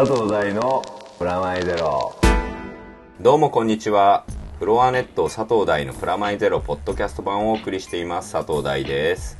[0.00, 0.82] 佐藤大の
[1.18, 2.16] プラマイゼロ。
[3.20, 4.24] どうもこんにちは。
[4.58, 8.32] フロアネット佐藤大のプラマイゼロポッドキャスト版をお送りしています。
[8.32, 9.36] 佐藤大です。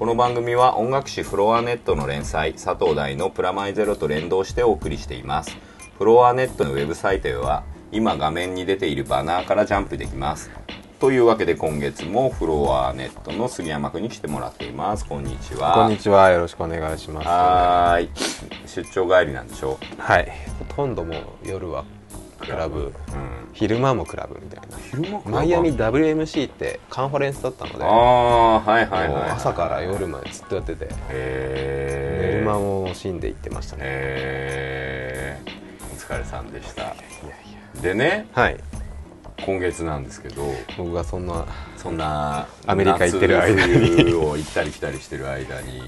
[0.00, 5.56] この番組は音楽誌フロアネットの連載佐藤大のプラマイゼロと連動してお送りしています。
[5.96, 10.50] フロアネットのウェブサイトでは今画面に出ているバナーからジャンプできます。
[11.00, 15.06] というわけで今月もフロアネットの杉山君に来てもらっています。
[15.06, 15.72] こんにちは。
[15.72, 16.28] こんにちは。
[16.28, 17.26] よろしくお願いします。
[17.26, 18.10] はーい。
[18.68, 19.78] 出張帰りなんでしょ？
[19.96, 20.30] はい。
[20.68, 21.86] ほとんどもう夜は
[22.38, 22.80] クラブ。
[22.80, 22.92] ううん。
[23.54, 24.76] 昼間もクラブみたいな。
[24.76, 27.82] 昼間マイアミ WMC ってカンファレンスだったので。
[27.82, 30.84] ああはいはいはい、朝から夜までずっとやってて。
[30.84, 33.82] 寝へえる間も惜しんで行ってましたね。
[33.84, 36.94] えー、お疲れさんでした。
[37.80, 38.58] でねはい
[39.44, 40.44] 今月なんですけど
[40.76, 44.14] 僕がそんなそんなアメリカ行ってる間に。
[44.14, 45.80] を行ったり来たりしてる間に、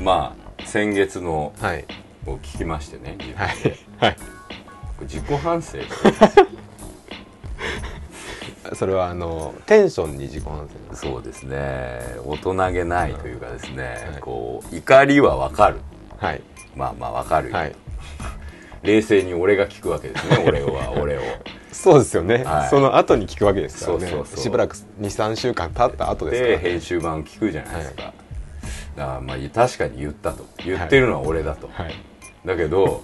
[0.00, 1.84] まあ先月のはい。
[2.26, 3.78] を聞きましてねはいで。
[3.98, 4.16] はい。
[5.02, 5.78] 自己反省
[8.74, 10.96] それはあのテンションに自己反省。
[10.96, 12.00] そうですね。
[12.24, 14.20] 大人げないというかですね、はい。
[14.20, 15.78] こう怒りはわかる。
[16.18, 16.42] はい。
[16.76, 17.74] まあまあわかるよ、はい
[18.82, 21.20] 冷静に俺が聞くわけですね 俺は俺を。
[21.72, 22.68] そうですよね、はい。
[22.68, 24.12] その後に聞くわけですからね。
[24.36, 28.12] しばらく23週間経った後ですから、ね、で編集版聞くじゃないですか、
[28.96, 30.44] だからまあ確かに言ったと。
[30.64, 31.94] 言ってるのは俺だと、はい。
[32.44, 33.02] だけど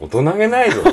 [0.00, 0.92] 大人げないぞと。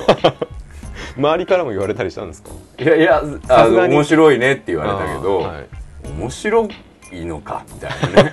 [1.17, 2.49] 周りからも言われたりしたんですか？
[2.79, 3.95] いやいやあさすがに。
[3.95, 5.65] 面白いねって言われたけど、はい。
[6.09, 6.67] 面白
[7.11, 8.31] いのかみたいなね。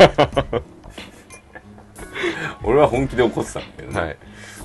[2.65, 4.17] 俺は本気で怒ってたんだけどね、はい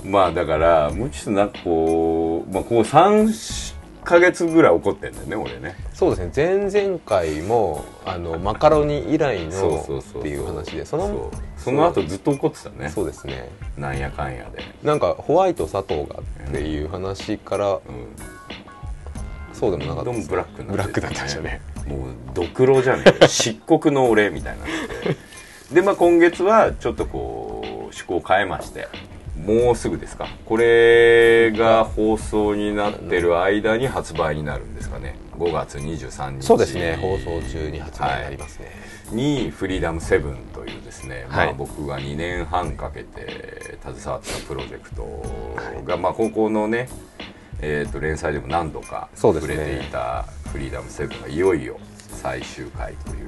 [0.08, 5.76] まあだからもうちょっとなんかこう、まあ、こう3ヶ月ぐらい怒ってんだよね俺ね。
[5.94, 6.70] そうですね。
[6.72, 12.90] 前々回もあのマカロニ以来のっていう話でそのその後ずっと怒ってたね。
[12.90, 13.50] そうですね。
[13.78, 17.82] なんやかんやで、なんかホワイト佐藤がっていう話からうん、
[19.54, 21.62] そうでもなかったですブラックになブラックだったんでしたね。
[21.86, 23.28] もうドクロじゃねえ。
[23.28, 24.70] 漆黒の俺みたいになっ
[25.04, 25.18] て。
[25.74, 28.88] でまあ今月はちょっとこう趣向を変えまして
[29.46, 30.28] もうすぐですか？
[30.46, 36.44] これが放送になってる間に発売になるんですかね？5月23日。
[36.44, 36.98] そうですね。
[37.02, 38.72] 放送中に発売になりますね、
[39.12, 46.90] にフリーダムセブンというですね、まあ、はい僕が2年半かけて携わったプロジェクトが、まあ、高校のね、
[47.62, 53.28] えー、と連載でも何度か触れていたフリーダムセブンがいよいよ最終回という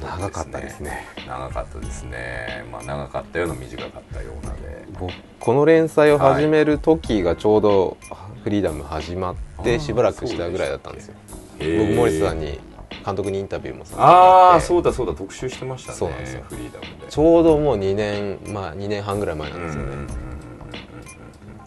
[0.00, 1.06] 長かったですね。
[1.26, 4.84] 長かったですね、まあ、長かったような短かったようなで。
[4.98, 7.96] 僕この連載を始める時がちょうど
[8.44, 11.14] フリーダム始まってしばらくしたぐらいだったんですよ。
[11.58, 11.86] へー。
[11.86, 12.58] 僕森田さんに
[13.04, 15.98] 監督にインタビューもさああそうだそうだ特集してましたね。
[15.98, 16.44] そうなんですよ。
[16.48, 17.06] フリーダムで。
[17.08, 20.32] ちょうどもう2年まあ2年半ぐらい前なんですよね、うんうんうんうんうん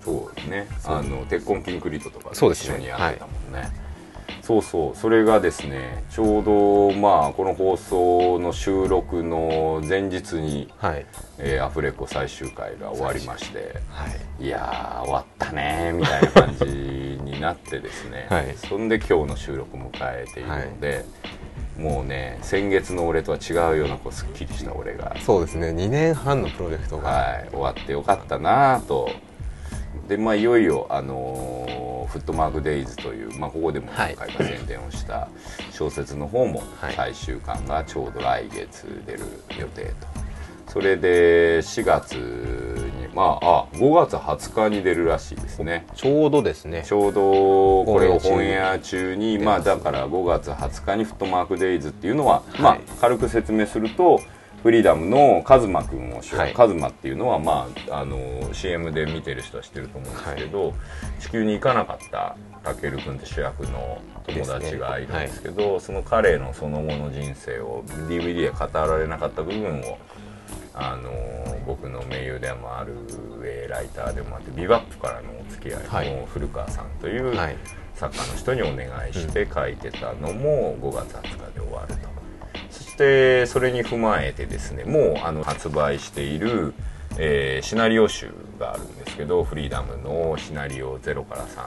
[0.06, 0.68] そうですね。
[0.86, 2.76] あの鉄痕ピンクリットとかで一そうですね。
[2.76, 3.85] 緒にやってたもんね
[4.46, 11.06] そうそうそれがですねちょうどまあこの放送の収録の前日に、はい。
[11.40, 14.08] えーアフレコ最終回が終わりましては
[14.40, 14.46] い。
[14.46, 18.56] いやー終わったねーみたいな感じになってですね、 はい。
[18.56, 21.06] そんで今日の収録を迎えているので、
[21.78, 25.70] もうね先月の俺とは違うようなこうすっきりした俺がそうですね。
[25.70, 29.10] 2年半のプロジェクトが、はい、終わってよかったなと
[30.08, 35.28] でまあいよいよ、あのーフットマークデイズ」という、まあ、ここでも何回か宣伝をした
[35.72, 36.94] 小説の方もはい。
[36.96, 39.20] 最終巻がちょうど来月出る
[39.60, 40.26] 予定と。
[40.68, 45.86] それで4月にまああ5月20日に出るらしいですね。
[45.96, 46.84] ちょうどですね。
[46.86, 47.22] ちょうど
[47.86, 49.38] これをオンエア中に。
[49.38, 52.62] まあだから5月20日にフットマークデイズっていうのは、い。
[52.62, 54.20] まあ軽く説明すると
[54.66, 56.54] フリーダムのカズマくんを主はい。
[56.56, 58.18] カズマっていうのはまああの
[58.52, 60.74] CM で見てる人は知ってると思うんですけど、
[61.20, 70.00] 地球に行かなかったたけるくんって主役の友達がいるんですけどその彼のその後の人生を DVD で語られなかった部分を
[70.74, 71.12] あの
[71.68, 72.94] 僕の盟友でもある
[73.44, 76.12] えーライターでもあってビバップからのお付き合はい。
[76.12, 77.58] いの古川さんというはい。
[77.94, 82.00] 作家の人にお願いして書いてたのも5月20日で終わると。
[82.02, 82.05] そ
[82.96, 86.74] してそれに踏まえてですねもうあの発売している、
[87.18, 91.66] えーシナリオ集があるんですけどフリーダムのシナリオ0から3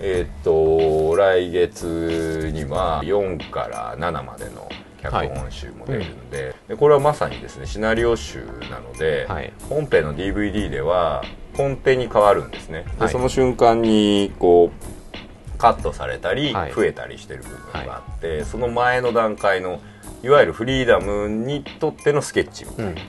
[0.00, 4.68] えーっと来月には4から7までの
[5.02, 9.52] 脚本集も出るんで,、でこれはまさにですねシナリオ集なので、はい。
[9.68, 11.22] 本編の DVD では
[11.56, 13.12] 根底に変わるんですね、ではい。
[13.12, 16.72] その瞬間にこうカットされたり、はい。
[16.72, 19.80] 増えたりしてる部分があって、その前の段階の
[20.26, 23.00] いわゆるフリーダムにとってのスケッチみたいな。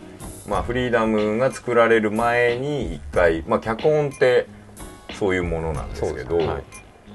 [0.47, 4.47] まあ、フリーダムが作られる前に一回、まあ、脚本って
[5.15, 6.63] そういうものなんですけどはい。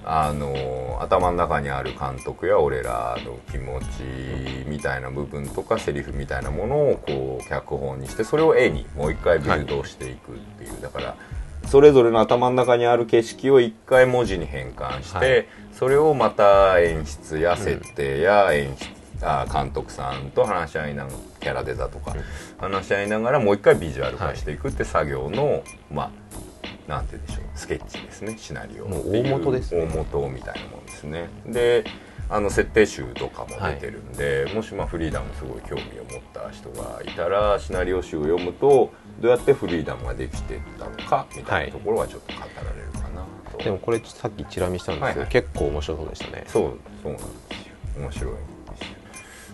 [0.04, 11.16] あの頭の中にある監督や俺らの気持ちみたいな部分とかセリフみたいなものをこう脚本にしてそれを絵にもう一回ビルドしていくっていう、だから
[11.68, 15.46] それぞれの頭の中にある景色を一回文字に変換して、はい。
[15.72, 22.14] それをまた演出や設定や演出、あ監督さんと話し合いながらキャラデザとか
[22.58, 26.10] 話し合いながらもう一回ビジュアル化していくって作業の、まあ
[26.88, 29.82] なんて言うんでしょうスケッチですねシナリオもう大元ですね。
[29.82, 31.28] 大元みたいなもんですね。
[31.46, 31.84] で
[32.28, 45.28] あの設定集とかも出てるんで、もしまあフリーダムすごい興味を持った人がいたらシナリオ集を読むとどうやってフリーダムができてったのかみたいなところはちょっと語られるかなと、でもこれさっきチラ見したんですけど、はいはい。
[45.28, 46.44] 結構面白そうでしたね。
[46.46, 47.74] そうそうなんですよ。
[47.98, 48.32] 面白い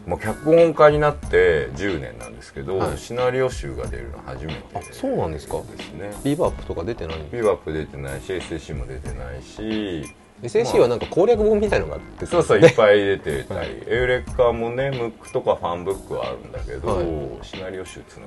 [0.09, 2.99] まあ、脚本家になって10年なんですけど、はい。
[2.99, 5.61] シナリオ集が出るの初めてあそうなんですか？
[5.77, 6.11] ですね。
[6.25, 10.11] ビーバップとか出てないんビバップ出てないし SSC も出てないし
[10.43, 12.25] SAC はなんか攻略本みたいのがあって。
[12.27, 17.47] そうそういっぱい出てたり、はいエウレカもねムックとかファンブックはあるんだけど、はい。
[17.47, 18.27] シナリオ集つない。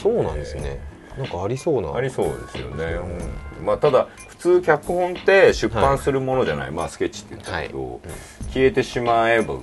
[0.00, 0.78] そうなんですね。
[1.16, 1.94] なんかありそうな。
[1.94, 2.84] ありそうですよね、
[3.58, 3.66] うん。
[3.66, 8.00] まあ、ただ普通脚本って出版するものじゃない、まあスケッチって言ったけど、はい。
[8.52, 9.56] 消えてしまえば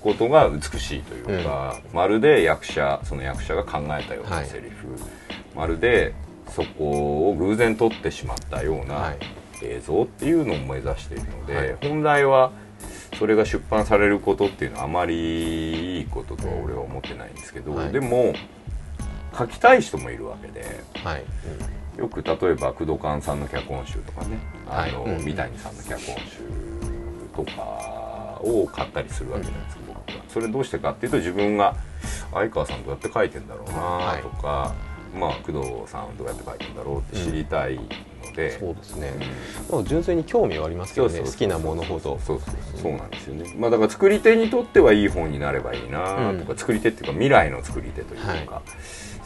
[0.00, 4.46] ことが美しいというか、まるで役者その役者が考えたようはない。
[4.46, 4.88] セリフ、
[5.54, 6.14] まるで
[6.48, 9.18] そこを偶然撮ってしまったようはない。
[9.62, 11.76] 映像っていうのを目指しているので、はい。
[11.82, 12.50] 本来は
[13.18, 17.92] それが出版されることっていうのはあまりいいこととは俺は思ってないんですけど、はい。
[17.92, 18.32] でも
[19.36, 20.64] 書きたい人もいるわけで。
[21.04, 21.24] はい、
[21.98, 25.24] よく例えば工藤勘さんの脚本集とかねあの、はいうん。
[25.26, 26.38] 三谷さんの脚本集
[27.36, 29.89] とかを買ったりするわけじゃないですか、
[30.28, 31.76] それどうしてかっていうと自分が
[32.32, 34.74] 相川さんどうやって書いてんだろうなとか、
[35.18, 39.12] まあ工藤さんどうやって書いてんだろうって知りたいので、そうですね。
[39.68, 42.18] うん、まあ純粋に興味はありますけどね好きなものほど。
[42.24, 42.40] そう
[42.80, 43.52] そうなんですよね。
[43.58, 48.62] まあだから作り手にとってはいい本になればいいなとか、作り手っていうか未来の作り手というか、は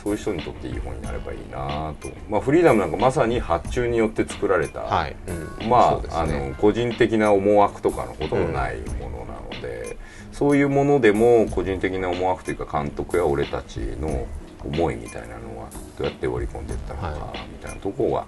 [0.03, 2.09] そういう人にとっていい本になればいいなと。
[2.29, 5.17] まあフリーダムなんかまさに発注によって作られた、はい、
[5.61, 5.69] うん。
[5.69, 6.51] まあ、あね。
[6.51, 9.97] の個人的な思惑とかのほとんどないものなので、
[10.35, 14.27] そういうものでも個人的な思惑というか監督や俺たちの
[14.65, 18.27] 思いみたいなのはどうやって織り込んでいったのかはみたいなところが、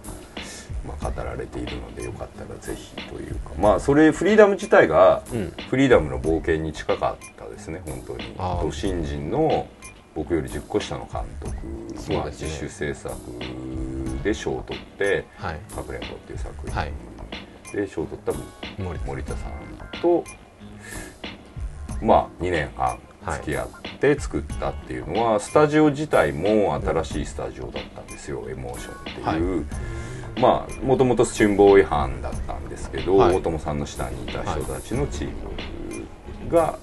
[0.87, 5.53] まあ、語られているのでよかったらぜひというかまあそれフリーダム自体がうん。
[5.69, 8.25] フリーダムの冒険に近かったですね本当に。
[8.35, 9.67] と新人の
[10.14, 11.55] 僕より10個下の監督、
[12.12, 12.25] ね。
[12.31, 13.14] 自主制作
[14.23, 16.93] で賞を取ってはい「かくれんぼ」っていう作品、はい。
[17.73, 18.32] で賞を取った
[18.82, 20.23] 森森田さんと
[22.02, 22.98] まあ2年半
[23.32, 29.66] 付き合って作ったっていうのは、スタジオ自体も新しいスタジオだったんですよ、エモーションっていう、
[30.40, 33.37] まあもともと辛抱違反だったんですけど、はい。
[33.37, 35.28] 大友さんの下にいた人たちのチー
[36.44, 36.78] ムが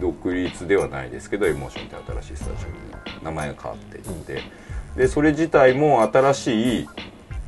[0.00, 2.74] 独立ではないですけどエモーションって新しいスタジオに
[3.22, 4.42] 名前が変わっていって、
[4.96, 6.88] でそれ自体も新しい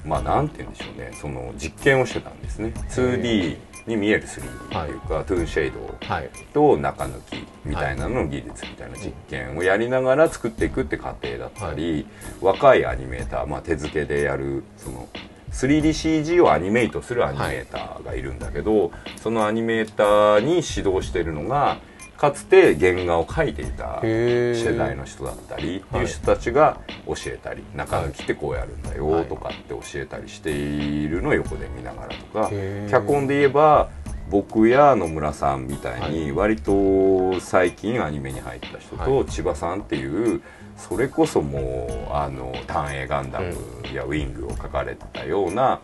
[0.05, 2.75] まあなんて言うんでしょうねその実験をしてたんですね。
[2.91, 3.57] 2D
[3.87, 5.95] に見える 3D っていうか、トゥーンシェード。
[6.07, 6.31] はい。
[6.53, 12.07] と中抜きみたいなのの技術みたいな実験をやりながら作っていくって過程だったり、
[12.41, 15.09] 若いアニメーター、まあ、手付けでやるその
[15.53, 21.79] 3DCG をアニメイトするアニメーターがいるんだけど、そのアニメーターに指導しているのが
[22.17, 28.99] かつて原画を描いていた世代の人だったりってはいいう人たちが教えたり、中抜きってこうやるんだはい。
[28.99, 32.51] よとかって教えたりしているのを横で見ながらとか、
[32.91, 33.91] 脚本で言えば
[34.31, 40.43] 僕や野村さんみたいに割と最近アニメに入った人はと千葉さんっていう
[40.77, 43.55] それこそもうあの単影ガンダム
[43.93, 45.81] やウィングを描かれてたような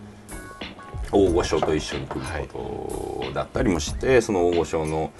[1.12, 5.10] 大御所と一緒に組むことだったりもして、その大御所の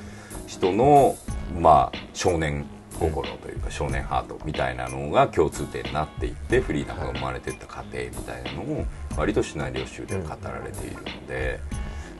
[0.51, 1.17] 人の
[1.61, 2.67] まあ少年
[2.99, 8.85] 心というか少年ハートみたいなのが共通点になっていってフリーダムが生まれていった過程みたいなのを
[9.17, 11.61] 割とシナリオ集で語られているので、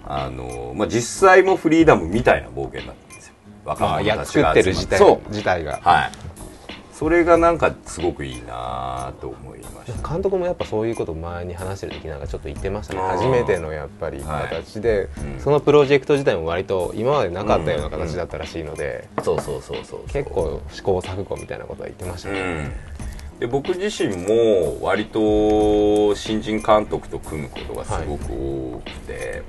[0.05, 3.35] あのまあ、実際もフリーダムみたいな冒険だったんですよ
[3.65, 6.11] 若者たちが作ってる集ま自体そう自体がはい
[7.01, 10.07] それがなんかすごくいいなと思いました。
[10.07, 13.01] 監督もやっぱそういうこと前に話してる時なんかちょっと言ってましたね。
[13.01, 14.49] 初めてのやっぱりはい。
[14.55, 15.41] 形で、うん。
[15.41, 22.73] そのプロジェクト自体も割と今までなかったような形だったらしいので、そうそうそうそう結構試行錯誤みたいなことは言ってましたうね、ん。
[23.39, 29.43] で僕自身も割と新人監督と組むことがすごく多くて、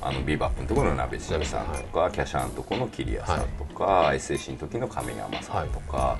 [0.00, 6.18] あのビバップのところの鍋島さんとか、キャシャンとこの桐谷さんとか、SAC の時の亀山さんとか、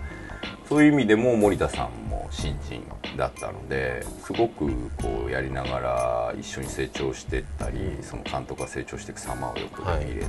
[0.68, 2.82] そういう意味でも森田さんも新人
[3.16, 4.66] だったのですごく
[5.00, 10.26] こうやりながら一緒に成長していったりその監督が成長していく様をよく目に入れて、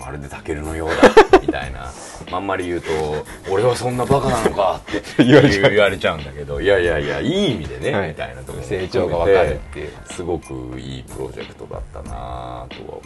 [0.00, 0.88] まるでタケルのよう
[1.30, 1.92] だみたいな。
[2.32, 2.88] まんまり言うと
[3.52, 5.42] 「俺はそんなバカなのか」 って言わ
[5.90, 8.08] れちゃうんだけどいやいやいやいい意味でね、はい。
[8.08, 12.66] みたいなとこ成長が分かるってすごくいいプロジェクトだったなとは思
[12.98, 13.02] っ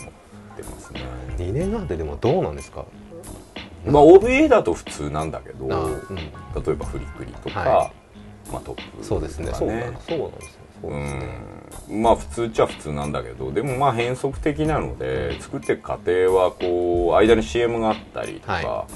[0.56, 1.00] てますね。
[1.36, 2.84] 2年なんてでもどうなんですか？
[3.92, 6.16] まあ OVA だと普通なんだけど、あうん。
[6.16, 7.90] 例えばフリクリとか、は
[8.52, 9.46] まあ、トップそうですね。
[9.46, 10.30] とかそうなんですよ。
[10.80, 12.02] そううですねん。
[12.02, 18.86] まあ普通っちゃ普通なんだけどでもまあ変則的なので作っていく過程はこう間に CM があったりとか、は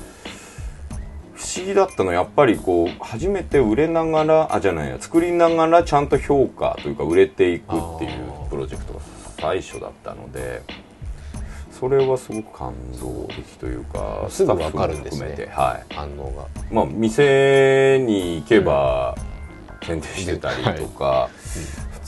[1.35, 9.01] 不思議だったのはやっぱりこう初めて売れながらあじゃないや作りながらちゃんと評価というか売れていくっていうプロジェクトが
[9.41, 10.63] 最初だったので
[11.83, 15.49] それはすごく感動的というかすぐ分かるんですね。
[15.51, 15.93] はい。
[15.93, 16.47] 反応が。
[16.71, 19.17] まあ、店に行けば
[19.81, 21.29] 検定してたりとか、
[21.95, 22.01] 普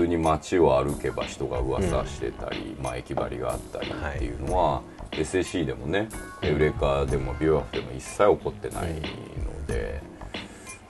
[0.00, 4.82] 通に街を歩けば人が噂してたり、まあ、駅張りがあったりっていうのは、
[5.12, 6.08] SAC でもね
[6.42, 10.02] エウレカでもビューアフでも一切起こってないので、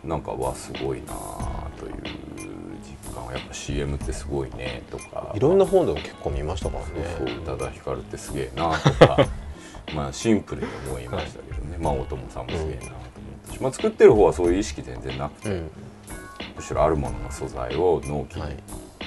[0.02, 1.92] なんかわすごいなあという
[3.20, 5.32] 実感はやっぱ CM ってすごいねとか。
[5.34, 7.16] いろんな本でも結構見ましたからね。
[7.18, 9.26] そう宇多田ヒカルってすげえなとか。
[9.94, 12.96] まあシンプルに思いましたけどね、まあ大友さんもすげえなと思っ
[13.46, 15.70] たし、まあ、作ってる方はそういう意識全然なくて、うん。
[16.56, 18.56] むしろあるものの素材を納期はい。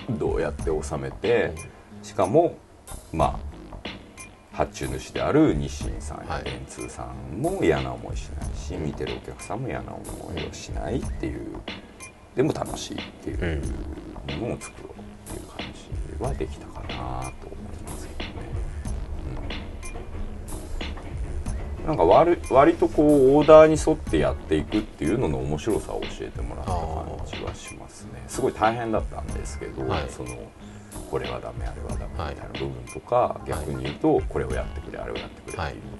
[0.09, 1.53] にどうやって収めて、
[2.01, 2.57] しかも
[3.13, 3.53] まあ
[4.51, 6.43] 発注主である日清さんやはい。
[6.43, 11.55] 電通さんも嫌な思いしないし、見てるお客さんも嫌な思いをしないっていう。
[12.35, 13.61] でも楽しいっていう
[14.39, 14.91] ものを作ろう
[15.31, 15.57] っていう感
[16.17, 18.35] じはできたかなと思いますけどね。
[21.83, 21.87] うん。
[21.87, 26.79] なんか割割とこうオーダーに沿ってやっていくっていうのの面白さを教えてもらった感
[27.25, 28.23] じはしますね。
[28.27, 30.09] すごい大変だったんですけど、はい。
[30.09, 30.29] その
[31.09, 35.91] これはダメあれはダメみたはいいな部分とか、逆に言うとこれをやってくれあれをやってくれっていうの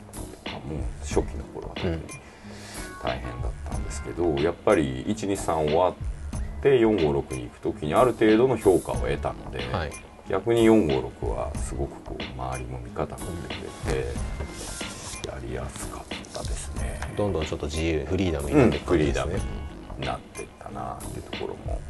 [0.44, 2.00] とかも初期の頃は特に
[3.04, 6.13] 大変だったんですけど、やっぱり123終わって
[6.70, 9.92] 456に行く時にある程度の評価を得たので、はい。
[10.30, 16.04] 逆に456はすごくこう周りも味方になってくれてやりやすかっ
[16.34, 17.00] たですね。
[17.18, 19.64] どんどんちょっと自由フリーダムにうなんっていくフリーダム感じですね
[20.00, 21.82] になってったなっていうところも、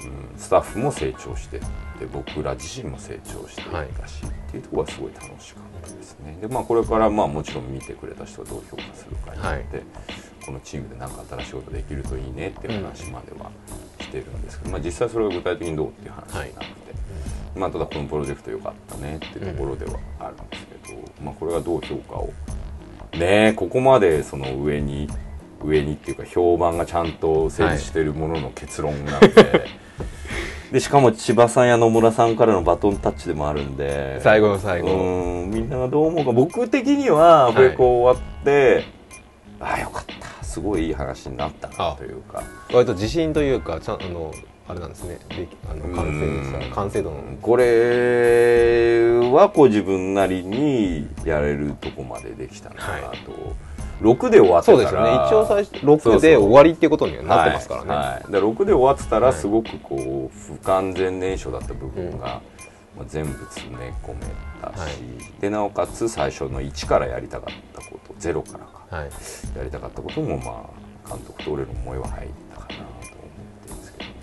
[0.00, 1.66] うん、スタッフも成長してって
[2.12, 3.68] 僕ら自身も成長していっ
[4.00, 6.38] たし、っていうところはすごい楽しかったですね。
[6.40, 9.82] でまあこれからまあもちろん見てくれた人がどう評価するかによって、
[10.46, 13.50] このチームで何か新しいことできるといいねっていう話までは
[14.00, 16.60] してるんですけど、まあ、実際それが具体的にどうっていう話じゃなくて、
[17.56, 22.32] まあ、ただこのプロジェクト良かったねっていうところではあるんですけど、まあ、これがどう評価を？
[23.12, 25.08] ねえここまでその上に
[25.64, 29.66] 上にっていうか評判がちゃんと成立しているものの結論なので、
[30.70, 34.20] でしかも千葉さんや野村さんからのバトンタッチでもあるんで。
[34.20, 34.88] 最後の最後。
[34.90, 36.32] うんみんながどう思うか。
[36.32, 38.84] 僕的にはこれこう終わって、
[39.60, 40.15] ああよかった
[40.56, 42.42] すごいいい話になったなというか。
[42.72, 44.32] 割と自信というかちゃんあの
[44.66, 45.18] あれなんですね。
[45.28, 46.50] であの完成うん。
[46.50, 47.22] さ完成度の。
[47.42, 53.12] これはこう自分なりにやれるとこまでできたなと、は
[54.00, 54.76] 6で終わってたら。
[54.76, 55.10] そうですよね。
[55.26, 57.90] 一応最初6で終わりっていうことにはなってますからね。
[57.90, 57.98] はい。
[57.98, 59.36] はい、だから6で終わってたらはい。
[59.36, 62.40] すごくこう不完全燃焼だった部分が、
[62.96, 64.20] まあ、全部詰め込め
[64.62, 65.40] たし、はい。
[65.42, 68.96] でなおかつ最初の1からやりたかったこと0からか。
[68.96, 69.10] はい。
[69.58, 70.70] やりたかったこともま
[71.06, 74.16] あ監督と俺の思いは入ったかなと思ってるんですけどね。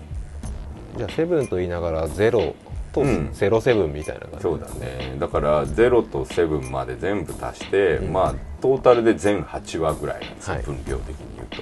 [0.98, 2.54] じゃあセブンと言いながらゼロ
[2.92, 3.30] とうん。
[3.32, 4.42] ゼロセブンみたいな感じ。
[4.42, 5.16] そうだね。
[5.18, 8.12] だから0と7まで全部足して、うん。
[8.12, 10.64] まあトータルで全8話ぐらいなんですよ、はい。
[10.64, 11.56] 分量的に言うと。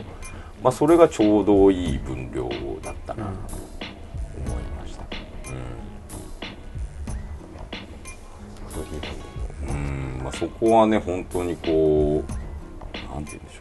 [0.62, 2.48] まあそれがちょうどいい分量
[2.82, 3.61] だったなと
[10.42, 12.32] そこはね本当にこう
[13.14, 13.60] なんて言うんでしょ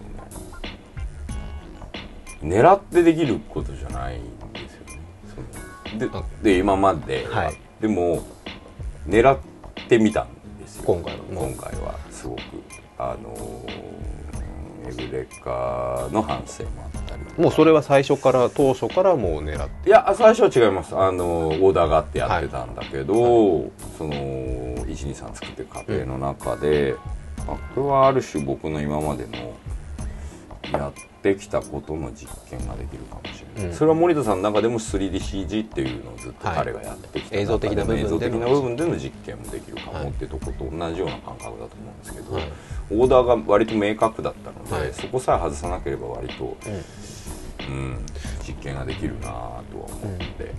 [2.41, 2.55] うね。
[2.57, 4.23] 狙ってできることじゃないん
[4.53, 4.99] ですよね。
[5.99, 6.09] で
[6.41, 7.57] で今までは、はい。
[7.79, 8.23] でも
[9.07, 9.37] 狙っ
[9.87, 10.27] てみたん
[10.59, 11.19] ですよ今回は。
[11.29, 12.39] 今回はすごく。
[12.97, 13.91] あのー
[14.83, 19.89] エブレカの反省もあったりもうそれは最初から当初からもう狙って。
[19.89, 20.95] いや最初は違います。
[20.95, 23.15] あのオーダーがあってやってたんだけど、
[23.97, 26.95] その123作っていく過程の中で、
[27.47, 29.53] まあこれはある種僕の今までの
[30.77, 33.75] やってきたことの実験ができるかもしれない、うん。
[33.75, 42.43] それは森田さんの中でも 3DCG っていうのをずっとはい彼がやってきた中で、映像的な部分での映像的な部分での実験もできるかはいもっていうとこと同じような感覚だと思うんですけど、はい
[42.91, 44.93] オーダーが割と明確だったので、はい。
[44.93, 47.73] そこさえ外さなければ割とうん。
[47.73, 48.05] うん、
[48.45, 50.51] 実験ができるなとは思って、うん。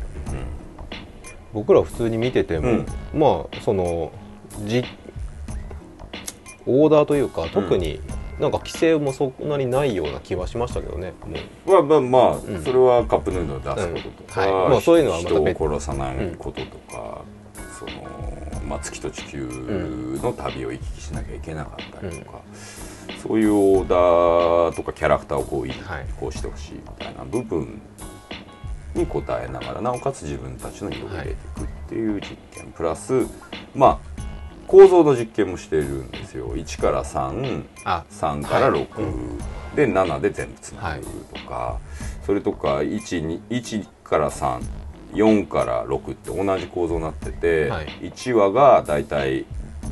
[1.53, 2.87] 僕ら普通に見てても、うん。
[3.13, 4.13] まあその
[4.65, 4.85] じ
[6.67, 8.01] オーダーというか特に
[8.41, 11.13] なんか規制もそんなにないような気はしましたけどね。
[11.67, 12.63] まあまあまあ、ん。
[12.63, 14.53] それはカップヌードル出すこととか、うん。
[14.55, 14.71] はい。
[14.71, 17.23] まあそういうのはまた人別を殺さないこととか、
[17.79, 19.47] そのまあ、月と地球
[20.23, 22.41] の旅を行き来しなきゃいけなかったりとか、
[23.23, 27.81] そういうオーダーとかキャラクターをこういはいこうしてほしいみたいな部分
[28.95, 33.27] に応えながらなおかつ自分たちの色を入れていくっていう実験、プラス
[33.75, 34.13] まあ
[34.67, 36.55] 構造の実験もしているんですよ。
[36.55, 38.85] 1から3あ3から6、は
[39.75, 39.77] い。
[39.77, 41.05] で7で全部つなぐ
[41.35, 41.79] とか、
[42.25, 44.31] それとか 1, に1から
[45.13, 47.87] 34から6って同じ構造になってて、はい。
[48.03, 49.45] 1話がだいたい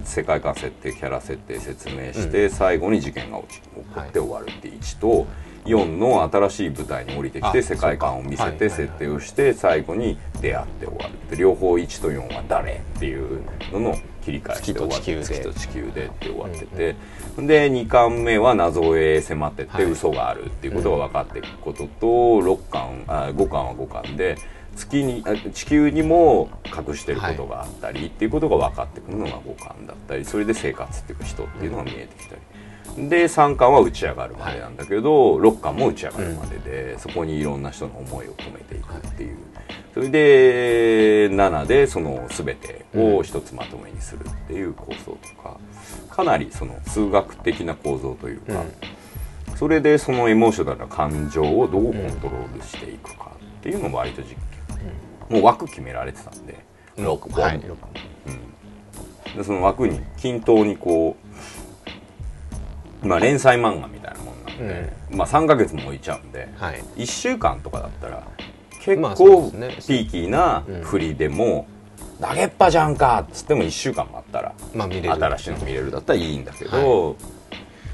[0.04, 5.26] 世界観設定キャラ設定説明して、最後に事件が起き起こって終わるっていう1と
[5.66, 15.24] 4の新しい舞台に降りてきてあ世界観を見せて設定をして最後に出会って終わるって両方1と4は誰っていうのの切り替えして終わる月と地球で。
[15.24, 16.96] 月と地球でって終わってて、
[17.36, 19.84] で2巻目は謎へ迫ってってはい。
[19.84, 24.38] 嘘があるっていうことが分かっていくことと、6巻あ5巻は5巻で
[24.76, 32.40] 月にあ地球にも隠してることがあったりっていうことが分かってくるのが5巻だったりそれで生活っていうか人っていうのが見えてきたり。
[32.96, 39.36] で3巻は打ち上がるまでなんだけど、6巻も打ち上がるまでで、そこにいろんな人の思いを込めていくっていう、
[39.94, 45.58] それで7でその全てを一つまとめにするっていう構想とか
[46.10, 48.64] かなりその数学的な構造というか、
[49.54, 54.38] それでそのエモーショナルな感情をどうコントロールしていくかっていうのも割と実験、
[55.30, 56.58] もう枠決められてたんで。
[56.98, 57.60] 6本、はい
[59.36, 61.16] でその枠に均等にこ
[63.02, 66.82] うまあ連載漫画みたいなもんなんで、まあ3ヶ月も置いちゃうんで、はい。
[66.96, 68.26] 1週間とかだったら
[68.80, 71.66] 結構ピーキーな振りでも
[72.20, 75.12] 「投げっぱじゃんか!」っつっても1週間待ったらまあ見れる。
[75.12, 77.16] 新しいの見れるだったらいいんだけど、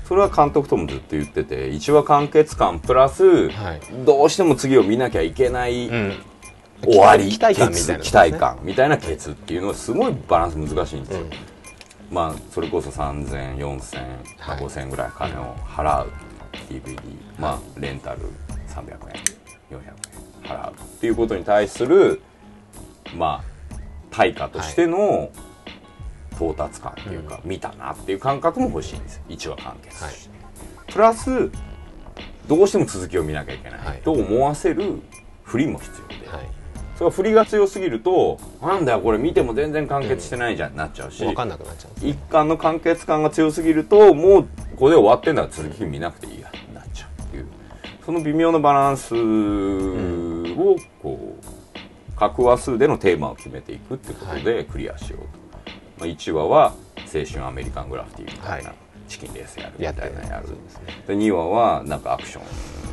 [0.05, 3.81] それは監督ともずっと言ってて1話完結感プラス、はい。
[4.07, 6.14] どうしても次を見なきゃいけないうん
[6.82, 11.26] 終わり期待感みたいな、期待感みたいなケツっていうのはすごいバランス難しいんですよ、
[12.10, 13.96] まあそれこそ30004000、
[14.38, 14.60] まあはい。
[14.60, 16.12] 5000ぐらい金を払う。
[16.70, 16.98] DVD、
[17.38, 18.20] まあレンタル
[18.68, 18.92] 300
[19.70, 19.82] 円400
[20.44, 20.72] 円払う。
[20.72, 22.22] っていうことに対する
[23.14, 23.76] まあ
[24.10, 25.30] 対価としての
[26.32, 29.22] 到達感っていうか、見たなっていう感覚も欲しいんですよ。
[29.28, 30.34] 1話完結して、
[30.92, 31.50] プラス
[32.48, 34.00] どうしても続きを見なきゃいけない、はい。
[34.02, 35.02] と思わせる
[35.44, 36.56] 振りも必要で、はい
[36.98, 41.22] そ振りが強すぎるとなんだよこれ見ても全然完結してないじゃん、なっちゃうし。
[41.24, 41.90] 分かんなくなっちゃう。
[41.90, 47.46] んです一巻の完結感が強すぎるともうここで終わってんだら続き見なくていいやなっちゃうっていう。
[48.04, 51.46] その微妙なバランスをこう
[52.16, 55.26] 各話数でのテーマを決めていくってことでクリアしようと、
[55.98, 56.74] まあ、1話は
[57.12, 60.23] 青春アメリカングラフィティみたいな、はいチキンレースやるみたいな。
[60.23, 62.40] やるですねで2話はなんかアクショ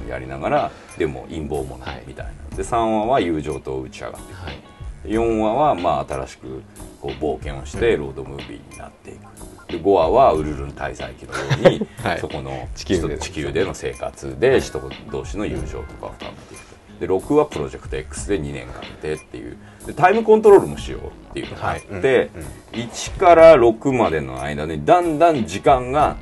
[0.05, 2.03] ンやりながらでも陰謀ものはい。
[2.05, 4.41] みたいな、で3話は友情と打ち上がっていく。
[4.41, 4.59] はい。
[5.05, 6.63] 4話はまあ新しく
[7.01, 9.71] こう冒険をしてロードムービーになっていく。
[9.71, 12.19] で5話はウルルン滞在記のように、 はい。
[12.19, 14.39] そこの地球で人地球での生活。
[14.39, 16.73] で人同士の友情とかを深めていく。
[16.99, 22.29] で6はプロジェクト X で2年かけてっていうでタイムコントロールもしようっていうのがあって、
[22.71, 26.17] 1から6までの間にだんだん時間が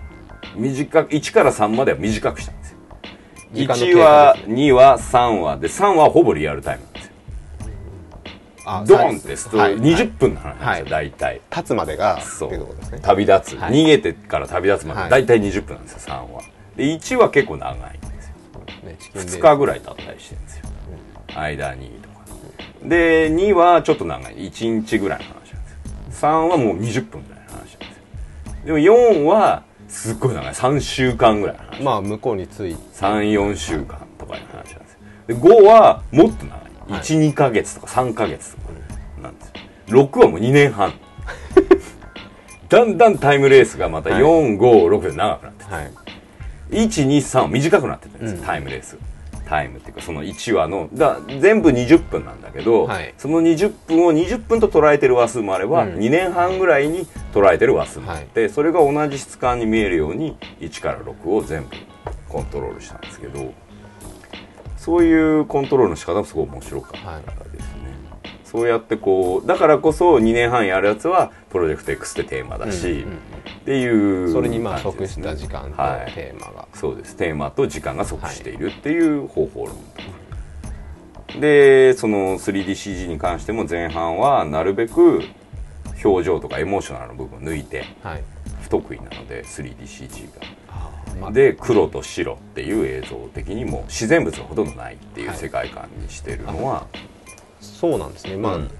[0.55, 2.77] 短く1から3までは短くしたんですよ。
[3.53, 3.85] 1です。
[3.85, 7.11] ね2話3話で3話はほぼリアルタイムなんですよ。
[8.63, 10.05] あドーンってストーリー、はい。
[10.05, 10.85] 20分の話なんですよ、はい。
[10.85, 11.41] 大体。
[11.51, 12.99] 立つまでがそうっていうことですね。
[13.01, 13.73] 旅立つ、はい。
[13.73, 15.09] 逃げてから旅立つまではい。
[15.09, 16.43] 大体20分なんですよ3話
[16.77, 17.87] で1話結構長いんで
[18.21, 18.35] すよ。
[18.83, 19.37] ねチキンレース。
[19.37, 20.65] 2日ぐらい経ったりしてるんですよ、
[21.35, 22.10] 間にとか
[22.83, 24.35] で2はちょっと長い。
[24.35, 25.69] 1日ぐらいの話なんで
[26.11, 26.29] すよ。
[26.29, 28.65] 3はもう20分ぐらいの話なんですよ。
[28.65, 30.53] でも4はすっごい長い。
[30.53, 31.83] 3週間ぐらいの話。
[31.83, 34.99] まあ向こうについ34週間とかの話なんですよ。
[35.27, 36.59] で5はもっと長い。
[36.89, 37.01] はい。
[37.01, 38.73] 12か月とか3か月とか
[39.21, 39.47] なんです
[39.93, 40.07] よ。
[40.07, 40.93] 6はもう2年半。
[42.69, 44.21] だんだんタイムレースがまたはい。
[44.21, 45.91] 456で長くなってはい。
[46.71, 48.45] 123短くなってるんですよ、うん。
[48.45, 48.97] タイムレース
[49.51, 53.13] タイムっていうかその1話のだ全部20分なんだけど、はい。
[53.17, 55.95] その20分を20分と捉えてる話数もあれば、うん。
[55.97, 61.75] 2年半ぐらいに捉えてる話数もあって、それが同じ質感に見えるように1から6を全部
[62.29, 63.53] コントロールしたんですけど
[64.77, 67.19] そういうコントロールの仕方もすごい面白かった。
[67.19, 67.40] ですね、
[68.51, 73.19] そうやってこうだからこそ2年半やるやつはプロジェクト X ってテーマだし、うんうん
[73.61, 76.11] っていうそれにまあ即した時間とはい。
[76.13, 77.15] テーマが、そうです。
[77.15, 79.75] テーマと時間が即しているっていう方法論。
[81.13, 85.21] とか、でその 3DCG に関しても前半はなるべく
[86.03, 88.23] 表情とかエモーショナルの部分を抜いてはい。
[88.61, 90.29] 不得意なので 3DCG
[90.69, 95.37] あーまがで黒と白っていう映像的にも自然物がほとんどないっていうはい。
[95.37, 96.87] 世界観にしてるのは、
[97.61, 98.35] そうなんですね。
[98.35, 98.71] まあ、うん。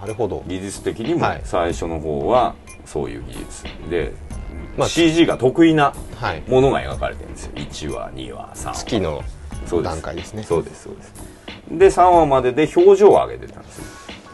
[0.00, 0.44] なるほど。
[0.46, 1.40] 技術的にもはい。
[1.44, 3.64] 最初の方はそういう技術。
[3.90, 4.12] で、
[4.76, 6.42] まあ CG が得意なはい。
[6.46, 7.52] ものが描かれてるんですよ。
[7.54, 8.74] 1話2話3話。
[8.74, 9.22] 月の
[9.82, 10.42] 段階ですね。
[10.42, 11.12] そうですそうです。
[11.70, 13.84] で3話までで表情を上げてたんですよ。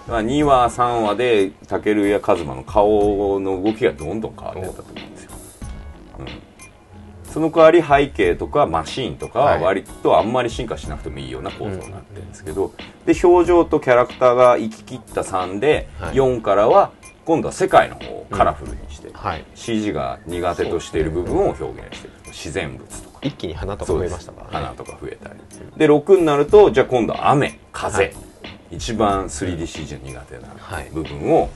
[0.08, 5.15] だから2話3話でタケルやカズマの顔の動きがどんどん変わってったと思う
[7.36, 12.72] その代わり背景とかマシーンとかは割とあんまり進化しなくてもいいような構造になってるんですけど、
[13.04, 16.14] で表情とキャラクターが行き切った3で、はい。
[16.14, 16.92] 4からは
[17.26, 19.44] 今度は世界の方をカラフルにして、はい。
[19.54, 22.14] CG が苦手としている部分を表現してる。
[22.28, 23.18] 自然物とか。
[23.20, 25.34] 一気に花とか増えましたから、花とか増えたり。
[25.76, 28.14] で6になるとじゃあ今度は雨風、はい。
[28.70, 30.88] 一番 3DCG 苦手なはい。
[30.90, 31.50] 部分を、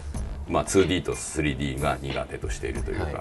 [0.47, 3.15] まあ、2D と 3D が苦手としているというか、はい。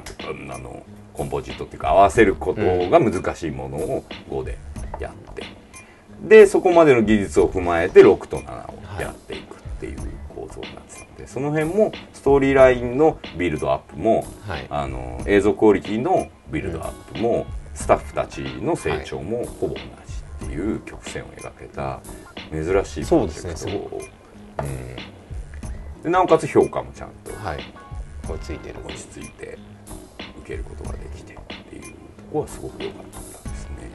[0.51, 0.83] あの
[1.19, 4.57] コンポジットっていうか合わせることが難しいものを5で
[5.01, 5.43] やって、
[6.21, 9.97] でそこまでの技術を踏まえて6と7をやっていくっていう
[10.33, 14.65] 構造になってたので、その辺もストーリーラインのビルドアップも、はい。
[14.69, 19.81] あの映像クオリティのビルドアップも、スタッフたちの成長もほぼ同じ
[20.45, 21.99] っていう曲線を描けた
[22.51, 23.71] 珍しいプロジェクトそう。
[23.71, 23.99] です
[26.05, 27.59] ねなおかつ評価もちゃんとはい。
[28.27, 28.75] 追いついてる。
[28.85, 29.78] 落ち着いて受
[30.49, 31.35] けることができてっ
[31.69, 31.89] ていうと
[32.31, 33.05] ころはすごく良かっ
[33.43, 33.91] たですね。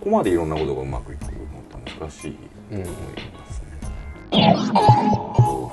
[0.00, 2.38] ここまでいろんなことがうまくいくのって難しいと
[2.70, 2.90] 思いま
[3.50, 4.56] すね、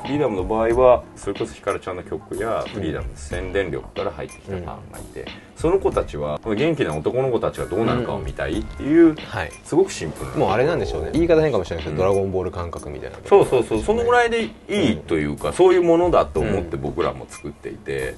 [0.03, 5.25] フリーダムの場合はそれこそひかるちゃんの曲やフリーダムの宣伝力から入ってきたファンがいて、
[5.57, 9.51] その子たちは元気な男の子たちがどうなるかを見たいっていう、はい。
[9.65, 10.37] すごくシンプルな。
[10.37, 11.11] もうあれなんでしょうね。
[11.13, 13.81] 言い方変かもしれないですけど、ドラゴンボール感覚みたいなそうそうそう。
[13.81, 14.49] そのぐらいでい
[14.93, 18.15] いというか、そういうものだと思って僕らも作っていて、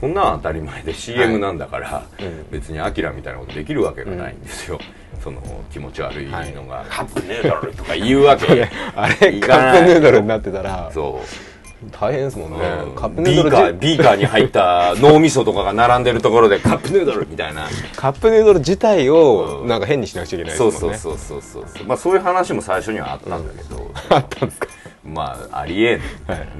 [0.00, 2.46] そんなん当たり前で CM なんだから、うん。
[2.50, 4.78] 別にアキラみたいなことできるわけがないんですよ、
[5.22, 5.40] その
[5.72, 8.68] 気持ち悪いのが「カップヌードル」とか言うわけ。
[8.94, 10.90] あれカップヌードルになってたら。
[10.94, 11.28] そう。
[11.92, 12.94] 大変ですもんね、うん。
[12.96, 17.68] カップヌードルビーカーじビーカーに入った脳みそとかが並んでるところでカップヌードルみたいな。
[17.94, 19.68] カップヌードル自体をうん。
[19.68, 20.98] なんか変にしなくちゃいけないそうですもんね。
[20.98, 24.68] そうそうそうそうそうまあそういう話も最初にはあったんだけど、 あったんですか？
[25.04, 25.98] まあありえん。
[25.98, 26.38] みたい。
[26.38, 26.50] なね、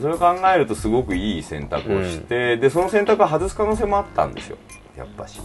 [0.00, 4.56] それを考えるとすごくいい選択をして、でその選択を外す可能性もあったんですよ。
[4.96, 5.40] やっぱし。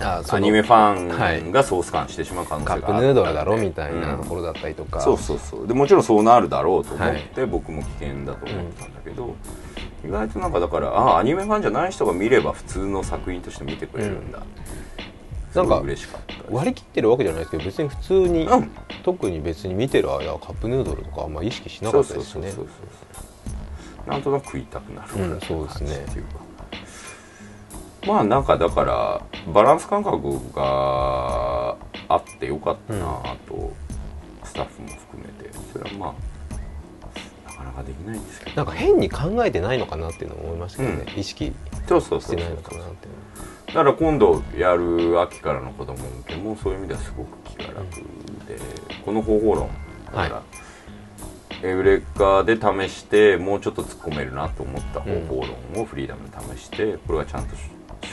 [0.00, 2.86] アニメファンがソース感してしまう可能性があった。
[2.86, 5.66] カップヌードルだろみたいなうんところだったりとか、そうそうそう。
[5.66, 7.22] でもちろんそうなるだろうと思っはい。
[7.34, 9.34] て、僕も危険だと思ってたんだけど、
[10.04, 14.42] 意外となんかだからああアニメファンじゃない人が見れば普通の作品として見てくれるんだ、
[15.52, 18.70] すなんか嬉しかった割り切ってるわけじゃないですけど別に普通に、うん。
[19.04, 22.24] 特に別に見てる間はカップヌードルとかあんま意識しなかったですね。
[22.24, 22.66] そうそうそう
[23.12, 23.31] そう
[24.06, 25.96] なんとなく食いたくなるぐらいのうんそうですね。
[25.96, 26.42] 感じっていうか。
[28.06, 31.76] まあなんかだからバランス感覚が
[32.08, 33.72] あってよかったなと、
[34.44, 35.50] スタッフも含めて。
[35.72, 38.56] それはまあなかなかできないんですけど。
[38.56, 41.52] なんか変に考えてないのかなっていうのも思いましたけどね、意識
[41.88, 43.12] そうそうそうしてないのかなっていう
[43.68, 47.84] だから今度やる秋からの子供向けもそういう意味ではすごく気が楽
[48.46, 48.58] で、
[49.04, 49.70] この方法論
[50.06, 50.61] だから、はエ
[51.62, 57.54] ウレカで試してもうちょっと突っ込めるなと思った方法論をフリーダムで試してこれがちゃんと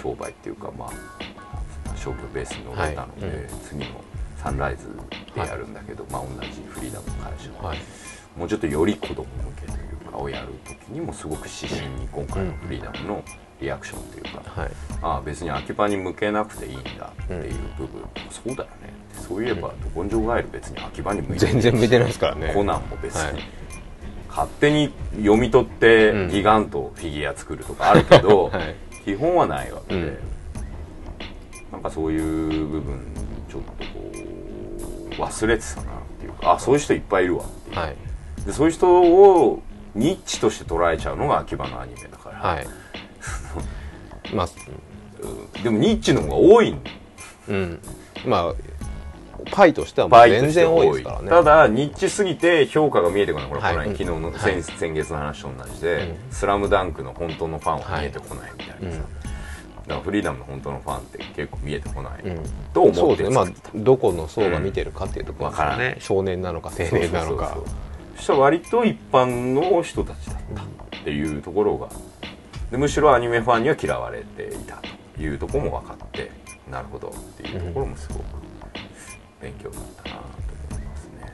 [0.02, 0.90] 商売っていうかまあ
[2.00, 3.36] 商業ベースに乗れたので、はい。
[3.36, 3.48] うん。
[3.68, 3.86] 次の
[4.38, 4.88] サンライズ
[5.36, 7.78] でやるんだけど、まあ同じフリーダムの会社はい。
[8.38, 9.26] もうちょっとより子供向
[9.60, 13.24] けというかをやる時にもすごく指針に今回のフリーダムの
[13.60, 14.72] リアクションというか、はい。
[15.02, 22.52] ああ別に秋葉に向けなくていいんだっていう部分、そうだよねそういえばど根性ガエル別に秋葉に向いて全然向いてないですからね。
[22.54, 23.44] コナンも別に、はい。
[24.30, 28.76] 勝手に読み取ってうんギガントフィギュア作るとかあるけど、 はい。
[29.06, 30.18] 基本はないわけで、うん。
[31.72, 33.00] なんかそういう部分
[33.50, 35.86] ちょっとこう忘れてたなっ
[36.20, 37.96] ていうかあそういう人いっぱいいるわっていう、はい。
[38.46, 39.62] でそういう人を
[39.96, 42.68] ニッチとして捉えちゃうのが秋葉のアニメだから、はい。
[44.34, 44.50] まあ。
[45.56, 45.64] うん。
[45.64, 46.82] でもニッチの方が多いん。
[47.50, 47.80] うん。
[48.26, 48.54] まあ
[49.52, 51.30] パイとしてはもう全然多いですからね。
[51.30, 53.74] ただニッチすぎて評価が見えてこないこれ、はい。
[53.74, 54.64] この間昨日のは先,、い。
[54.64, 56.32] 先月の話と同じで、うん。
[56.32, 58.92] スラムダンク」の本当のファンは見えてこないみたいな。
[58.92, 59.30] さ、うん
[59.90, 62.30] だからフリーダムの本当のファンって結構見えてこない、う。
[62.30, 62.44] ん。
[62.74, 63.36] と思そうですね。
[63.36, 67.48] まあどこの層が見てるかっていうところわからない少年なのか青年なのか。
[67.48, 67.90] そうそうそう。
[68.18, 70.62] そしたら割と一般の人たちだった
[70.98, 71.88] っていうところが
[72.70, 74.78] でむしろアニメファンには嫌われていた
[75.16, 76.32] というところも分かって
[76.70, 78.24] なるほどっていうところもすごく
[79.42, 80.22] 勉強だったなと
[80.72, 81.34] 思いますね、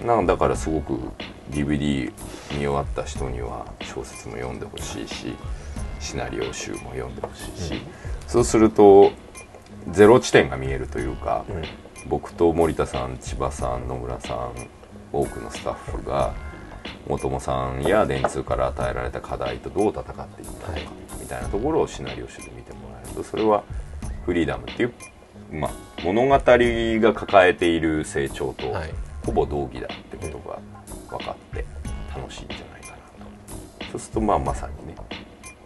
[0.00, 0.98] うん、なんだからすごく
[1.50, 2.12] DVD
[2.52, 5.34] 見終わった人には小説も読んでほしいし
[6.00, 7.82] シナリオ集も読んでほしいし、
[8.26, 9.12] そうすると
[9.90, 11.44] ゼロ地点が見えるというか、
[12.08, 14.52] 僕と森田さん千葉さん野村さん
[15.12, 16.34] 多くのスタッフが
[17.06, 20.88] 元友さんや電通から与えられた課題とどう戦っていったのか、はい。
[21.20, 23.62] みたいなところをシナリオ集で見てもらえるとそれは
[24.24, 24.92] フリーダムっていう、
[25.52, 25.72] まあ、
[26.04, 28.90] 物語が抱えている成長とはい。
[29.24, 30.58] ほぼ同義だってことが
[31.16, 31.64] 分かって
[32.14, 32.88] 楽しいんじゃないか
[33.18, 33.92] なと。
[33.92, 34.94] そうするとまあまさにね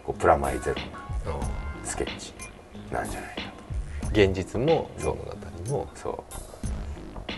[0.05, 0.75] こうプラマイゼ
[1.25, 1.39] ロな
[1.83, 2.33] スケッチ
[2.91, 3.41] なんじゃないか
[4.03, 4.09] と。
[4.11, 5.35] 現実も物語
[5.69, 5.87] も。
[5.95, 6.23] そ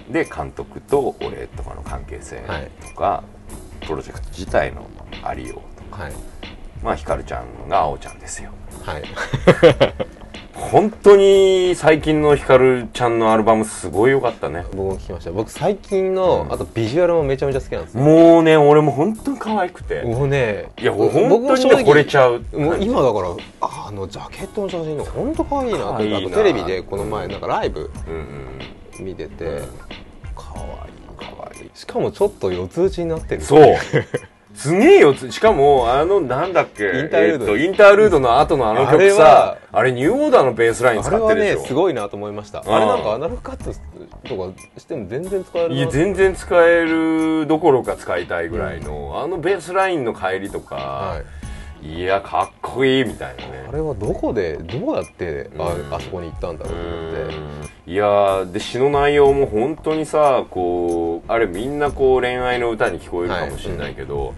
[0.10, 0.14] う。
[0.14, 2.70] で監督と俺とかの関係性はい。
[2.82, 3.24] とか、
[3.82, 4.86] プロジェクト自体の
[5.24, 6.04] ありようとか。
[6.04, 6.14] はい。
[6.84, 8.52] まあひかるちゃんがあおちゃんですよ。
[8.84, 9.04] はい
[10.60, 14.66] 本当に最近のひかるちゃんのアルバムすごい良かったね。
[14.72, 15.32] 僕も聞きました。
[15.32, 16.54] 僕最近の、うん。
[16.54, 17.98] あとビジュアルもめちゃめちゃ好きなんです。
[17.98, 20.04] よもうね俺も本当に可愛くて。
[20.04, 23.30] もうねいや俺本当にね惚れちゃうもう今だから
[23.62, 26.36] ああのジャケットの写真が本当可愛いなと可愛いな。
[26.36, 28.14] テレビでこの前なんかライブうん
[29.00, 29.68] うん見てて、うん。
[30.36, 30.66] 可愛い
[31.18, 31.26] 可
[31.58, 31.70] 愛い。
[31.74, 33.42] しかもちょっと四つ打ちになってる。
[33.42, 33.76] そう
[34.60, 35.14] すげえよ。
[35.14, 36.84] つしかもあのなんだっけ？
[36.84, 41.62] インタールードえっとインタールードの後のあのあれ曲さはあれニューオーダーのベースライン使あれはってるでしょ。
[41.62, 42.60] ねすごいなと思いました。
[42.60, 42.64] ん。
[42.70, 43.72] あれなんかアナログカット
[44.28, 51.22] とかしても全然使えるないや全然使えるどころか使いたいぐらいの、あのベースラインの帰りとか、は
[51.82, 52.00] い。
[52.02, 53.66] い、やかっこいいみたいなね。
[53.70, 55.94] あれはどこでどうやってあ,、うん。
[55.94, 57.10] あそこに行ったんだろうと思
[57.64, 64.36] っていやーで詩の内容も本当にさこうあれみんなこう恋愛の歌に聞こえるかもしれないけど、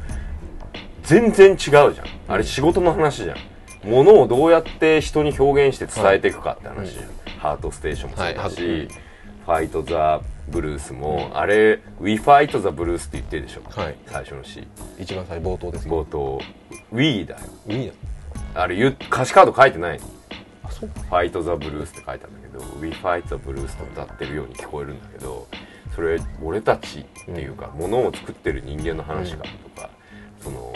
[1.04, 1.94] 全然違うじゃん。
[2.30, 3.90] あれ仕事の話じゃん。
[3.90, 7.06] ものをどうやって人に表現して伝えていくかって話じゃん、
[7.40, 13.96] ハートステーションもそうだし、はいファイト・ザ・ブルースも、あれ「We Fight the Blues」って言ってるでしょ、はい。
[14.06, 14.66] 最初の詩。
[14.98, 16.40] 一番最初冒頭です冒頭
[16.94, 17.40] 「We」だよ。
[17.68, 20.00] いいなあれ言う歌詞カード書いてない
[20.64, 20.90] あそう。
[20.90, 25.48] ファイト・ザ・ブルースって書いてあるど「We Fight the Blues」と歌ってるように聞こえるんだけど
[25.96, 29.90] それ俺たちっていうか、ものを作ってる人間の話がとか、
[30.42, 30.74] その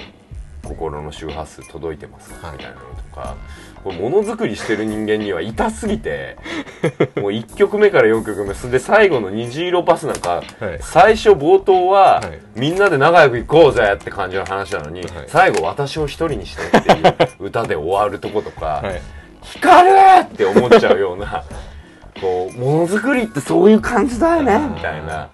[0.66, 2.58] 心の周波数届いてますか、はい。
[2.58, 3.36] みたいなのとか
[3.84, 6.38] これものづくりしてる人間には痛すぎて
[7.22, 10.80] もう1曲目から4曲目それで最後の虹色バスなんか、はい。
[10.82, 12.40] 最初冒頭は、はい。
[12.56, 15.10] みんなで仲良く行こうぜって感じの話なのに、はい。
[15.28, 17.02] 最後私を一人にしてってい
[17.42, 19.02] う歌で終わるとことか、はい。
[19.44, 21.44] 光るって思っちゃうような
[22.20, 24.58] こうものづくりってそういう感じだよね。
[24.74, 25.30] みたいな。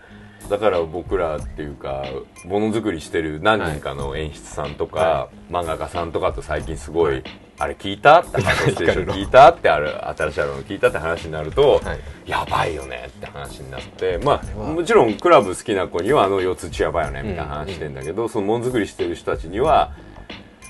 [0.50, 2.04] だから僕らっていうか
[2.44, 7.24] ものづくりしてる何人かの演出さんとか、は漫画家さんとかと最近すごい、
[7.58, 12.30] あれ聞いたってハートステーション聞いたってある新しいアルバム聞いたって話になると、はい。
[12.30, 19.94] やばいよねって話になってまあはもちろんクラブ好きな子にはあの四つ打ちやばいよねみたいな話してんだけど、そのものづくりしてる人たちには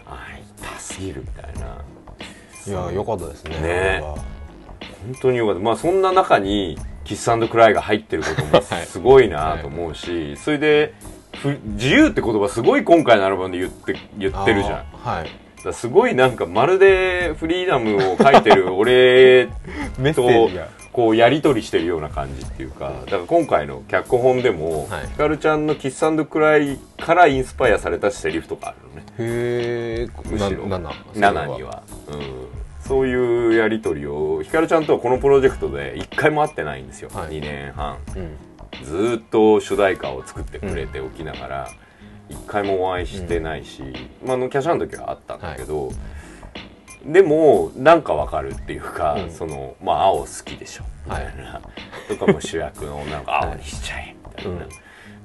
[0.06, 0.28] あ
[0.60, 1.78] 痛すぎるみたいな。
[2.68, 3.60] いや良かったですね。
[3.62, 4.31] ね
[5.06, 5.62] 本当によかった。
[5.62, 10.94] まあそんな中にキスクライが入ってることもすごいなと思うし、それで
[11.36, 14.86] ふ自由って言葉すごい今回のアルバムで言って言ってるじゃん。
[14.98, 15.74] はい。
[15.74, 19.48] すごいなんかまるでフリーダムを書いてる俺
[20.16, 20.50] と
[20.92, 25.08] こうやり取りしてるような感じっていうかだから今回の脚本でも、はい。
[25.08, 29.06] ひかるちゃんのキスクライからインスパイアされたセリフとかあるのね。
[29.20, 30.64] へえむしろ。
[30.64, 32.41] 7 7には、うん、
[32.92, 37.40] そういうやり取りをひかるちゃんとはこのプロジェクトで1回も会ってないんですよ、はい。
[37.40, 37.98] 2年半。
[38.18, 38.86] うん。
[38.86, 41.70] ずーっと主題歌を作ってくれておきながら、
[42.30, 43.82] 1回もお会いしてないし、
[44.26, 45.94] まあ、あのキャシャンの時はあったんだけど、
[47.06, 49.32] でもなんかわかるっていうか、うん。
[49.32, 50.84] そのまあ青好きでしょ。
[51.06, 51.62] みたいな、
[52.10, 54.70] とかも主役の女の子青にしちゃえみたいな、うん。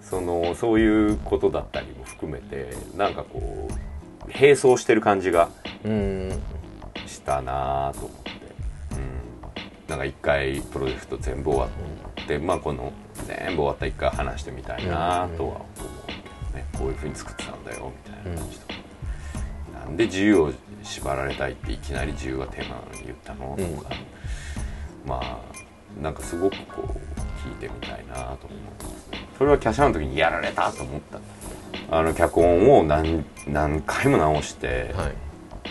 [0.00, 5.48] そのそういうことだったりも含めてなんかこう並走してる感じが
[5.84, 6.42] うん
[7.06, 8.30] したなと思って、
[8.92, 11.68] うん、なんか一回プロジェクト全部終わ
[12.22, 12.92] って、まあこの
[13.26, 18.74] 全部終わったら一回話してみたいなとは思うけどね、こういうふうに作ってたんだよみたいな感じとか、
[19.84, 23.76] なんで自由を縛られたいっていきなり自由がテーマなのに言ったの、うん。
[23.76, 23.90] とか
[25.06, 28.36] まあなんかすごくこう聞いてみたいなと思う
[29.38, 31.20] それはキャシャの時にやられたと思った。
[31.88, 35.14] あの脚本を何何回も直して、はい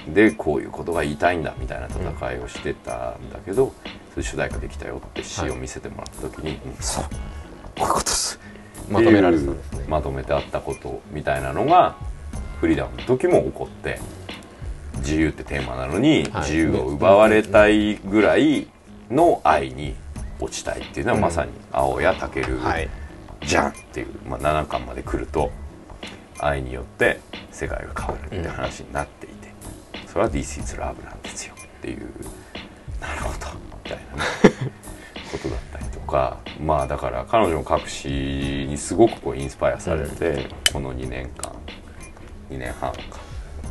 [0.08, 3.74] でこういうことが言いたいんだみたいな戦いをしてたんだけど、
[4.12, 6.76] それで主題歌できたよって詩を見せてもらった時に「うん。
[6.80, 7.04] そう。
[7.04, 7.10] こ
[7.78, 8.40] ういうことです。
[8.90, 9.52] まとめられてた。
[9.52, 11.96] んですねまとめてあったことみたいなのが
[12.62, 14.00] フリーダムの時も起こって
[14.98, 16.42] 自由ってテーマなのに、はい。
[16.44, 18.68] 自由を奪われたいぐらい
[19.12, 19.96] の愛に
[20.40, 22.90] 落ちたいっていうのはまさに青谷武はい。
[23.46, 25.52] じゃんっていう、まあ、7巻まで来ると
[26.40, 27.20] 愛によって
[27.52, 29.35] 世界が変わるって話になっていて、
[30.16, 32.08] それは This is Love なんですよっていう
[33.02, 33.48] なるほど
[33.84, 34.30] みたいなね
[35.30, 38.08] ことだったりとかまあだから彼女の隠し
[38.70, 41.52] にすごくこうインスパイアされて、この2年間
[42.50, 42.98] 2年半か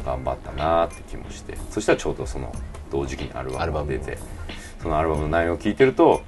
[0.05, 2.55] 頑張ったなって気もしてそしたらちょうどその
[2.91, 4.19] 同時期にアルバムが出て
[4.83, 6.21] そのアルバムの内容を聞いてると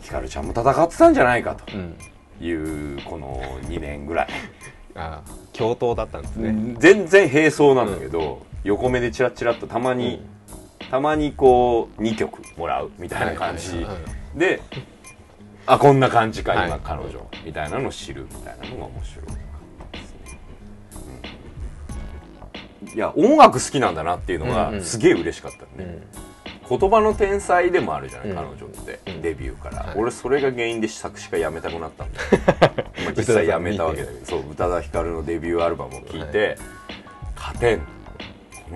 [0.00, 1.64] ひかるちゃんも戦ってたんじゃないかと。
[1.76, 1.98] うん。
[2.40, 4.28] いうこの2年ぐらい、
[4.96, 10.22] ああ共闘だったんですね、全然並走なんだけど、横目でチラッチラッとたまに、
[10.90, 13.76] たまにこう2曲もらうみたいな感じ。
[13.76, 14.02] はいはいはい
[14.34, 14.62] で
[15.66, 16.68] あこんな感じかはい。
[16.68, 17.30] 今彼女。
[17.44, 19.26] みたいなのを知るみたいなのが面白い。
[22.94, 24.82] いや音楽好きなんだなっていうのがうんうん。
[24.82, 26.02] すげえ嬉しかったね、
[26.70, 26.78] うん。
[26.78, 28.36] 言葉の天才でもあるじゃない、うん。
[28.36, 29.22] 彼女って、うん。
[29.22, 29.94] デビューから、はい。
[29.96, 32.20] 俺それが原因で作詞家辞めたくなったんだ
[33.16, 34.26] 実際辞めたわけだけど。
[34.26, 36.58] そう宇多田ヒカルのデビューアルバムを聴いて、
[37.36, 37.82] 勝てん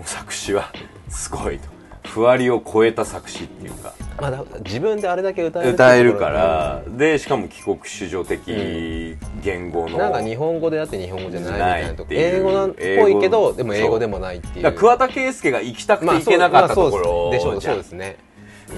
[0.05, 0.73] 作詞は
[1.09, 1.77] すごいと。
[2.07, 3.93] ふわりを超えた作詞っていうか。
[4.21, 12.09] まあ、だ自分であれだけ歌える歌えるから、でしかも帰国子女的言語の、なんか日本語であって日本語じゃないみたいなとこ。
[12.13, 14.73] 英語なんっぽいけどでも英語でもないっていう。
[14.73, 17.75] 桑田佳祐が行きたくて行けなかったところでしょうじゃん。
[17.75, 18.17] そうですね。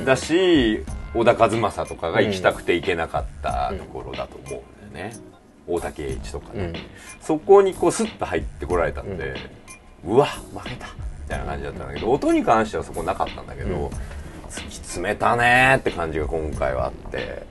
[0.04, 5.16] だし小田和正とかが行きたくて行けなかったところだと思うんだよね、
[5.66, 6.74] 大竹栄一とかね、うん。
[7.20, 9.35] そこにこうスッと入ってこられたんで、
[10.04, 10.88] うわ負けた。
[10.88, 13.86] みたいな感じだったんだけど音に関してはそこなかったんだけど、うん。
[14.48, 17.46] 突き詰めたねーって感じが今回はあって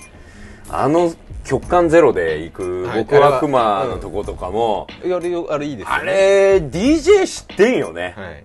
[0.69, 1.13] あの
[1.45, 3.03] 極寒ゼロで行くはい。
[3.03, 8.43] 僕はクマのとことかも、あれよあれいいですよあねれ DJ 知ってんよね、はい。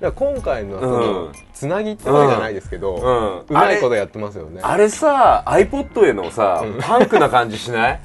[0.00, 1.32] だから今回のその、うん。
[1.52, 3.38] つなぎってわけじゃないですけど、うん。
[3.40, 4.60] うまいことやってますよね。
[4.62, 8.00] あれさ iPod へのさ、パンクな感じしない？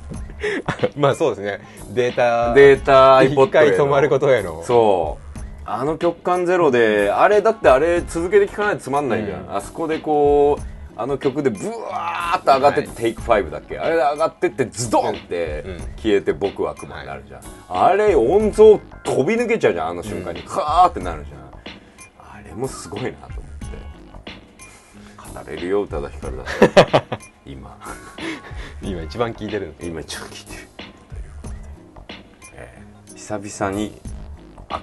[0.97, 1.59] まあそうですね。
[1.91, 3.43] データデータ iPod への。
[3.45, 4.63] 一回止まることへの。
[4.63, 5.32] そう
[5.65, 9.55] あの極寒ゼロであれだってあれ続けて聴かないとつまんないじゃん、うん。
[9.55, 10.63] あそこでこう
[10.95, 12.97] あの曲でブワーって上がってって、はい。
[12.97, 13.79] テイク5だっけ？
[13.79, 15.77] あれで上がってってズドンってうん。
[15.95, 21.39] 消えて僕は雲になるじゃん、あれ音像飛び抜けちゃうじゃんあの瞬間に、カーってなるじゃん。
[22.19, 23.33] あれもすごいなと思っ
[25.33, 25.39] て。
[25.39, 27.21] 語れるよ宇多田ヒカルだって。
[27.45, 27.75] 今。
[28.83, 30.67] 今一番聞いてる今一応聞いてる。
[30.77, 30.89] という
[31.95, 32.15] ことで、
[32.53, 33.99] えー久々に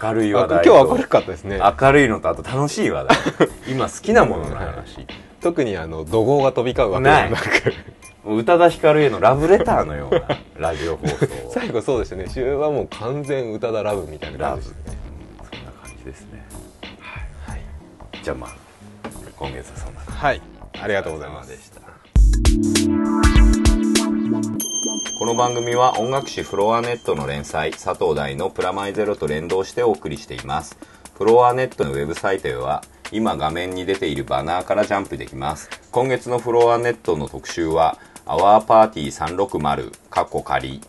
[0.02, 0.70] 明るい話あ題と。
[0.70, 1.60] 今日明るかったですね。
[1.80, 3.16] 明るいのとあと楽しい話題。
[3.68, 5.06] 今好きなものの話、
[5.40, 7.74] 特にあの怒号が飛び交うわけでもなく。
[8.22, 10.22] 宇多田ヒカルへのラブレターのような
[10.58, 11.26] ラジオ放送。
[11.50, 12.26] 最後そうでしたね。
[12.28, 14.98] 終盤はもう完全歌だラブみたいなラブ感じでしたね
[15.38, 16.44] そんな感じですね。
[17.46, 17.60] はい、
[18.22, 18.50] じゃあまあ
[19.36, 20.42] 今月はそんな感はい、
[20.74, 21.50] ありじがとうございます。
[21.50, 21.80] でした
[25.18, 30.76] この番組は音楽誌フロアネットの連載佐藤大のプラマイゼロと連動してお送りしています。
[31.16, 32.82] フロアネットのウェブサイトへは
[33.12, 35.70] 今画面に出ているバナーからジャンプできます。
[35.90, 40.80] 今月のフロアネットの特集はアワーパーティー360カッコ仮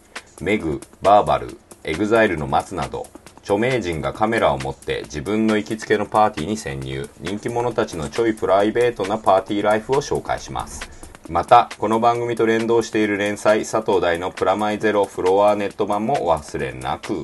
[0.41, 3.08] メグ VERBAL EXILE の松など
[3.41, 7.10] 著名人がカメラを持って自分の行きつけのパーティーに潜入。
[7.19, 11.01] 人気者たちのちょいプライベートなパーティーライフを紹介します。
[11.32, 17.24] またこの番組と連動している連載佐藤大のプラマイゼロフロアネット版もお忘れなく。